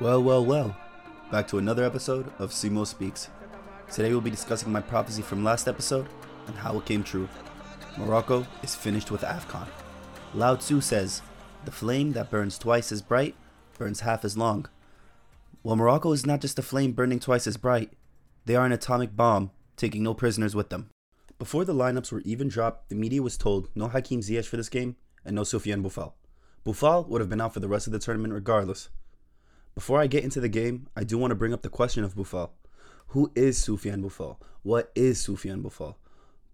[0.00, 0.74] Well, well, well.
[1.30, 3.28] Back to another episode of Simo Speaks.
[3.92, 6.08] Today we'll be discussing my prophecy from last episode
[6.46, 7.28] and how it came true.
[7.98, 9.68] Morocco is finished with AFCON.
[10.32, 11.20] Lao Tzu says,
[11.66, 13.34] The flame that burns twice as bright
[13.76, 14.66] burns half as long.
[15.62, 17.92] Well, Morocco is not just a flame burning twice as bright,
[18.46, 20.88] they are an atomic bomb, taking no prisoners with them.
[21.38, 24.70] Before the lineups were even dropped, the media was told no Hakim Ziyech for this
[24.70, 24.96] game
[25.26, 26.14] and no Soufiane Boufal.
[26.64, 28.88] Boufal would have been out for the rest of the tournament regardless.
[29.74, 32.14] Before I get into the game, I do want to bring up the question of
[32.14, 32.50] Boufal.
[33.08, 34.36] Who is Soufiane Boufal?
[34.62, 35.94] What is Soufiane Boufal?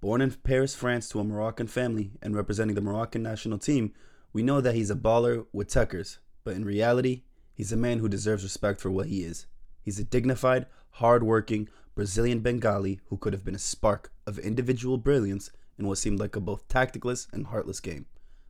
[0.00, 3.92] Born in Paris, France, to a Moroccan family and representing the Moroccan national team,
[4.32, 7.22] we know that he's a baller with tuckers, but in reality,
[7.54, 9.46] he's a man who deserves respect for what he is.
[9.80, 15.50] He's a dignified, hard-working Brazilian Bengali who could have been a spark of individual brilliance
[15.78, 18.04] in what seemed like a both tacticless and heartless game.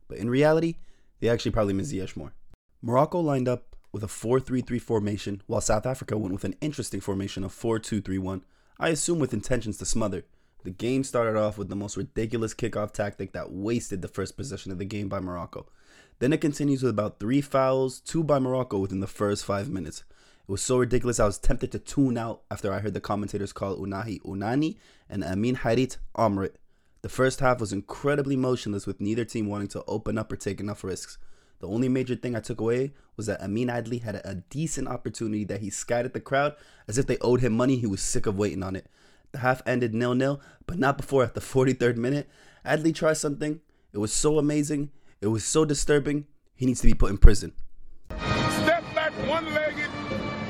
[0.09, 0.75] But in reality,
[1.21, 2.33] they actually probably miss Ziyech more.
[2.81, 7.43] Morocco lined up with a 4-3-3 formation, while South Africa went with an interesting formation
[7.43, 8.41] of 4-2-3-1,
[8.79, 10.23] I assume with intentions to smother.
[10.63, 14.71] The game started off with the most ridiculous kickoff tactic that wasted the first possession
[14.71, 15.65] of the game by Morocco.
[16.19, 20.03] Then it continues with about three fouls, two by Morocco within the first five minutes.
[20.47, 23.53] It was so ridiculous I was tempted to tune out after I heard the commentators
[23.53, 24.77] call Unahi Unani
[25.09, 26.55] and Amin Harit Amrit.
[27.01, 30.59] The first half was incredibly motionless with neither team wanting to open up or take
[30.59, 31.17] enough risks.
[31.59, 35.43] The only major thing I took away was that Amin Adli had a decent opportunity
[35.45, 36.55] that he skied at the crowd
[36.87, 37.77] as if they owed him money.
[37.77, 38.85] He was sick of waiting on it.
[39.31, 42.29] The half ended nil nil, but not before at the 43rd minute.
[42.65, 43.59] Adli tried something.
[43.93, 44.91] It was so amazing.
[45.21, 46.27] It was so disturbing.
[46.55, 47.53] He needs to be put in prison.
[48.09, 49.89] Step back one legged.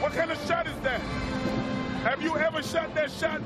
[0.01, 0.99] What kind of shot is that?
[2.03, 3.41] Have you ever shot that shot?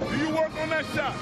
[0.00, 1.14] Do you work on that shot?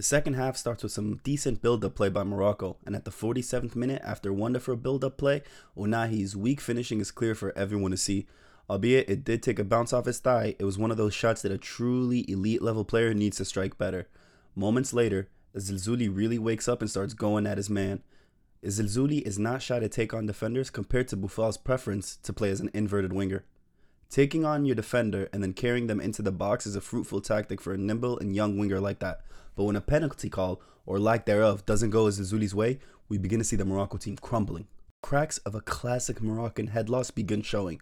[0.00, 3.76] The second half starts with some decent build-up play by Morocco, and at the 47th
[3.76, 5.42] minute, after wonderful build-up play,
[5.76, 8.26] Ounahi's weak finishing is clear for everyone to see.
[8.70, 11.42] Albeit it did take a bounce off his thigh, it was one of those shots
[11.42, 14.08] that a truly elite level player needs to strike better.
[14.56, 18.02] Moments later, Zilzuli really wakes up and starts going at his man.
[18.64, 22.60] Zilzuli is not shy to take on defenders compared to Boufal's preference to play as
[22.60, 23.44] an inverted winger.
[24.10, 27.60] Taking on your defender and then carrying them into the box is a fruitful tactic
[27.60, 29.20] for a nimble and young winger like that.
[29.54, 33.38] But when a penalty call, or lack thereof, doesn't go as Zilzuli's way, we begin
[33.38, 34.66] to see the Morocco team crumbling.
[35.00, 37.80] Cracks of a classic Moroccan head loss begin showing.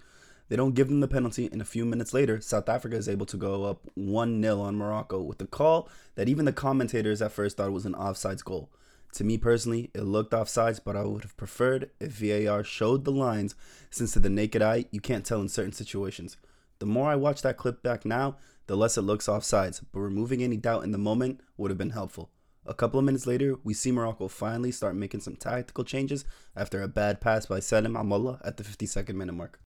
[0.51, 3.25] They don't give them the penalty, and a few minutes later, South Africa is able
[3.25, 7.33] to go up 1 0 on Morocco with a call that even the commentators at
[7.33, 8.69] first thought was an offsides goal.
[9.15, 13.13] To me personally, it looked offsides, but I would have preferred if VAR showed the
[13.13, 13.55] lines,
[13.91, 16.37] since to the naked eye, you can't tell in certain situations.
[16.79, 18.37] The more I watch that clip back now,
[18.67, 21.91] the less it looks offsides, but removing any doubt in the moment would have been
[21.91, 22.31] helpful.
[22.67, 26.83] A couple of minutes later, we see Morocco finally start making some tactical changes after
[26.83, 29.59] a bad pass by Salim Amallah at the 52nd minute mark.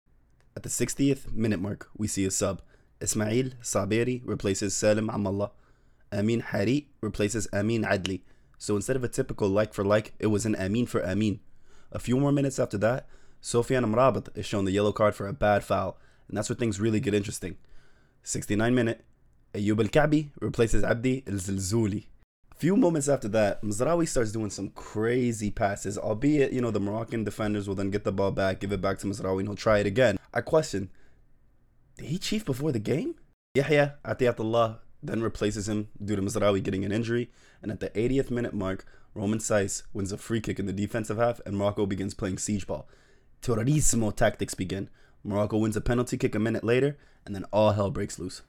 [0.55, 2.61] At the 60th minute mark, we see a sub.
[3.01, 5.53] Ismael Saibari replaces Salim Amallah.
[6.13, 8.21] Amin Harit replaces Amin Adli.
[8.61, 11.41] So instead of a typical like for like, it was an Amin for Amin.
[11.93, 13.09] A few more minutes after that,
[13.43, 15.97] Sofyan Amrabat is shown the yellow card for a bad foul,
[16.29, 17.57] and that's where things really get interesting.
[18.23, 19.03] 69 minute,
[19.55, 22.05] Ayoub El Kaabi replaces Abdi El Zilzouli.
[22.53, 26.79] A few moments after that, Mazraoui starts doing some crazy passes, albeit, you know, the
[26.79, 29.57] Moroccan defenders will then get the ball back, give it back to Mazraoui, and he'll
[29.57, 30.19] try it again.
[30.35, 30.91] I question,
[31.97, 33.15] did he chief before the game?
[33.55, 37.31] Yahya Atiyatullah then replaces him due to Mazraoui getting an injury,
[37.63, 38.85] and at the 80th minute mark,
[39.15, 42.67] Romain Saïss wins a free kick in the defensive half, and Morocco begins playing siege
[42.67, 42.89] ball.
[43.43, 44.89] Terrorismo tactics begin.
[45.25, 48.43] Morocco wins a penalty kick a minute later, and then all hell breaks loose.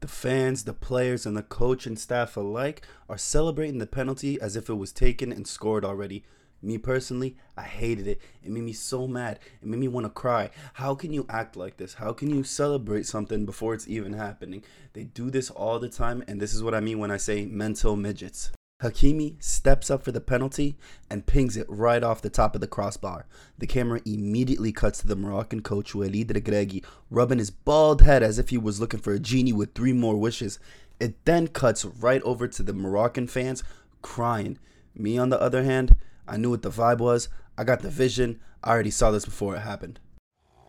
[0.00, 4.56] The fans, the players, and the coach and staff alike are celebrating the penalty as
[4.56, 6.24] if it was taken and scored already.
[6.64, 8.22] Me personally, I hated it.
[8.42, 9.38] It made me so mad.
[9.60, 10.48] It made me want to cry.
[10.72, 11.94] How can you act like this?
[11.94, 14.64] How can you celebrate something before it's even happening?
[14.94, 17.44] They do this all the time, and this is what I mean when I say
[17.44, 18.50] mental midgets.
[18.82, 20.76] Hakimi steps up for the penalty
[21.10, 23.26] and pings it right off the top of the crossbar.
[23.58, 28.38] The camera immediately cuts to the Moroccan coach Walid Regragui rubbing his bald head as
[28.38, 30.58] if he was looking for a genie with three more wishes.
[30.98, 33.62] It then cuts right over to the Moroccan fans
[34.02, 34.58] crying.
[34.94, 35.94] Me, on the other hand,
[36.26, 37.28] I knew what the vibe was.
[37.56, 38.40] I got the vision.
[38.62, 40.00] I already saw this before it happened.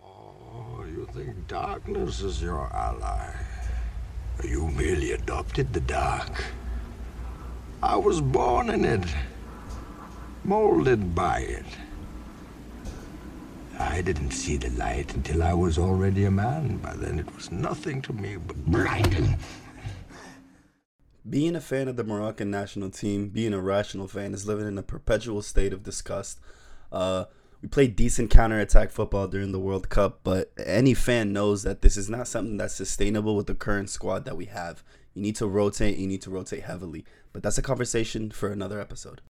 [0.03, 3.33] Oh, you think darkness is your ally?
[4.43, 6.43] You merely adopted the dark.
[7.81, 9.05] I was born in it,
[10.43, 11.65] molded by it.
[13.79, 16.77] I didn't see the light until I was already a man.
[16.77, 19.37] By then, it was nothing to me but blinding.
[21.27, 24.77] Being a fan of the Moroccan national team, being a rational fan, is living in
[24.77, 26.39] a perpetual state of disgust.
[26.91, 27.25] Uh,
[27.61, 31.97] We played decent counterattack football during the World Cup, but any fan knows that this
[31.97, 34.83] is not something that's sustainable with the current squad that we have.
[35.15, 37.05] You need to rotate, you need to rotate heavily.
[37.33, 39.21] But that's a conversation for another episode.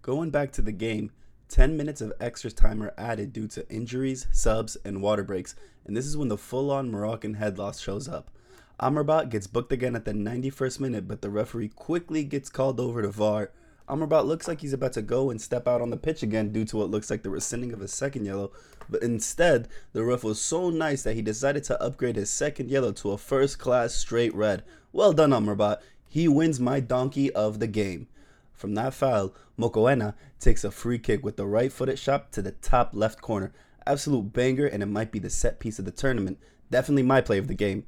[0.00, 1.10] Going back to the game,
[1.48, 5.54] 10 minutes of extra time are added due to injuries, subs, and water breaks,
[5.84, 8.30] and this is when the full on Moroccan head loss shows up.
[8.78, 13.00] Amrabat gets booked again at the 91st minute, but the referee quickly gets called over
[13.00, 13.50] to VAR.
[13.88, 16.66] Amrabat looks like he's about to go and step out on the pitch again due
[16.66, 18.50] to what looks like the rescinding of a second yellow,
[18.90, 22.92] but instead, the ref was so nice that he decided to upgrade his second yellow
[22.92, 24.62] to a first class straight red.
[24.92, 25.80] Well done, Amrabat.
[26.08, 28.08] He wins my donkey of the game.
[28.52, 32.52] From that foul, Mokoena takes a free kick with the right footed shot to the
[32.52, 33.52] top left corner.
[33.86, 36.38] Absolute banger, and it might be the set piece of the tournament.
[36.70, 37.84] Definitely my play of the game.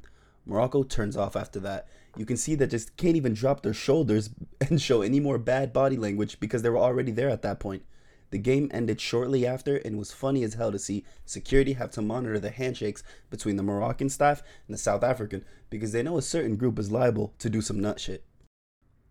[0.48, 1.86] Morocco turns off after that.
[2.16, 4.30] You can see that just can't even drop their shoulders
[4.60, 7.84] and show any more bad body language because they were already there at that point.
[8.30, 12.02] The game ended shortly after and was funny as hell to see security have to
[12.02, 16.22] monitor the handshakes between the Moroccan staff and the South African because they know a
[16.22, 18.24] certain group is liable to do some nut shit.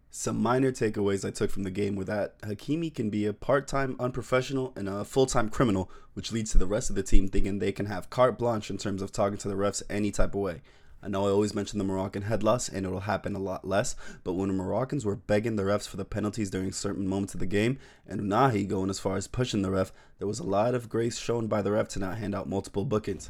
[0.09, 3.67] Some minor takeaways I took from the game were that Hakimi can be a part
[3.67, 7.27] time unprofessional and a full time criminal, which leads to the rest of the team
[7.27, 10.33] thinking they can have carte blanche in terms of talking to the refs any type
[10.33, 10.61] of way.
[11.01, 13.95] I know I always mention the Moroccan head loss, and it'll happen a lot less,
[14.23, 17.39] but when the Moroccans were begging the refs for the penalties during certain moments of
[17.39, 17.77] the game,
[18.07, 21.17] and Ounahi going as far as pushing the ref, there was a lot of grace
[21.17, 23.29] shown by the ref to not hand out multiple bookings.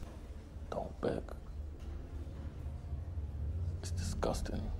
[0.71, 1.21] Don't beg.
[3.79, 4.71] It's disgusting.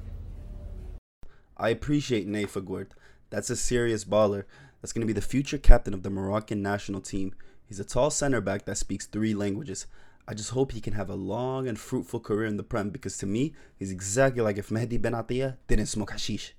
[1.57, 2.87] I appreciate Nayef Aguerd.
[3.29, 4.45] That's a serious baller.
[4.81, 7.33] That's going to be the future captain of the Moroccan national team.
[7.65, 9.87] He's a tall center back that speaks three languages.
[10.29, 13.17] I just hope he can have a long and fruitful career in the Prem because
[13.19, 16.53] to me, he's exactly like if Mehdi Benatia didn't smoke hashish.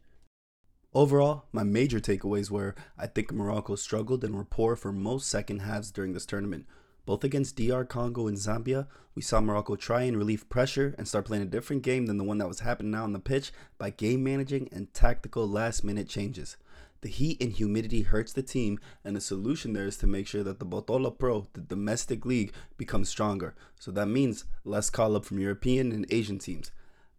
[0.94, 5.60] Overall, my major takeaways were I think Morocco struggled and were poor for most second
[5.60, 6.64] halves during this tournament.
[7.04, 11.26] Both against DR Congo and Zambia, we saw Morocco try and relieve pressure and start
[11.26, 13.90] playing a different game than the one that was happening now on the pitch by
[13.90, 16.56] game managing and tactical last minute changes.
[17.00, 20.42] The heat and humidity hurts the team, and the solution there is to make sure
[20.42, 23.54] that the Botola Pro, the domestic league, becomes stronger.
[23.78, 26.72] So that means less call up from European and Asian teams.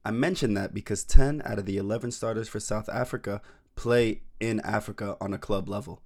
[0.04, 3.42] I mention that because 10 out of the 11 starters for South Africa
[3.76, 6.02] play in Africa on a club level.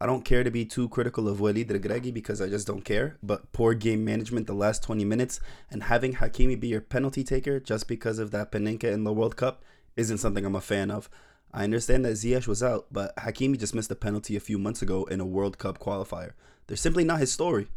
[0.00, 3.16] I don't care to be too critical of Walid Regragui because I just don't care,
[3.22, 5.40] but poor game management the last 20 minutes
[5.70, 9.36] and having Hakimi be your penalty taker just because of that Panenka in the World
[9.36, 9.64] Cup
[9.96, 11.08] isn't something I'm a fan of.
[11.52, 14.82] I understand that Ziyech was out, but Hakimi just missed a penalty a few months
[14.82, 16.32] ago in a World Cup qualifier.
[16.66, 17.68] They're simply not his story.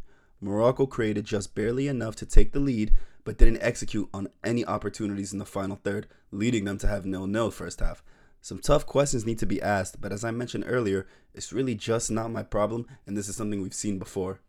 [0.42, 2.92] Morocco created just barely enough to take the lead,
[3.24, 7.52] but didn't execute on any opportunities in the final third, leading them to have nil-nil
[7.52, 8.04] first half.
[8.42, 12.10] Some tough questions need to be asked, but as I mentioned earlier, it's really just
[12.10, 14.40] not my problem, and this is something we've seen before.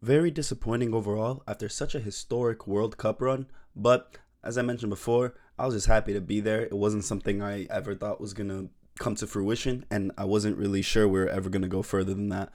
[0.00, 4.16] Very disappointing overall after such a historic World Cup run, but
[4.48, 6.62] as I mentioned before, I was just happy to be there.
[6.62, 10.56] It wasn't something I ever thought was going to come to fruition, and I wasn't
[10.56, 12.50] really sure we were ever going to go further than that.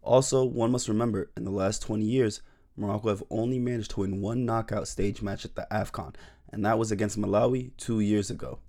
[0.00, 2.40] Also, one must remember in the last 20 years,
[2.78, 6.14] Morocco have only managed to win one knockout stage match at the AFCON,
[6.50, 8.60] and that was against Malawi two years ago.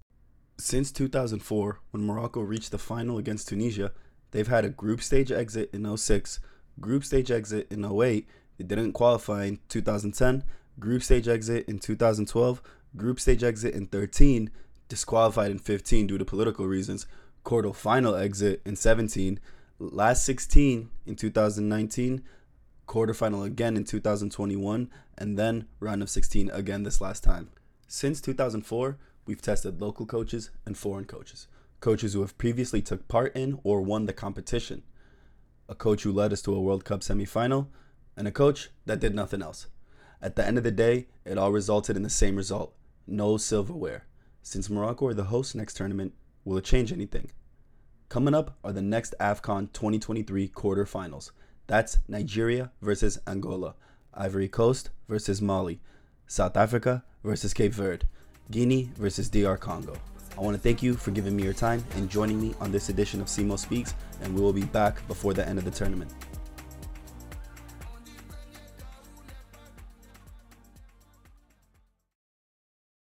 [0.57, 3.93] Since 2004, when Morocco reached the final against Tunisia,
[4.31, 6.41] they've had a group stage exit in 06,
[6.81, 8.27] group stage exit in 08,
[8.57, 10.43] they didn't qualify in 2010,
[10.79, 12.61] group stage exit in 2012,
[12.95, 14.49] group stage exit in 13,
[14.87, 17.05] disqualified in 15 due to political reasons,
[17.43, 19.39] quarter final exit in 17,
[19.79, 22.23] last 16 in 2019,
[22.87, 27.49] quarterfinal again in 2021, and then round of 16 again this last time.
[27.87, 31.47] Since 2004, we've tested local coaches and foreign coaches,
[31.79, 34.83] coaches who have previously took part in or won the competition,
[35.67, 37.67] a coach who led us to a World Cup semifinal,
[38.17, 39.67] and a coach that did nothing else.
[40.25, 42.73] At the end of the day, it all resulted in the same result
[43.05, 44.07] no silverware.
[44.41, 47.29] Since Morocco are the hosts next tournament, will it change anything?
[48.09, 51.29] Coming up are the next AFCON 2023 quarterfinals.
[51.67, 53.75] That's Nigeria versus Angola,
[54.15, 55.79] Ivory Coast versus Mali,
[56.25, 58.07] South Africa versus Cape Verde,
[58.49, 59.95] Guinea versus DR Congo.
[60.35, 62.89] I want to thank you for giving me your time and joining me on this
[62.89, 66.11] edition of Simo Speaks, and we will be back before the end of the tournament.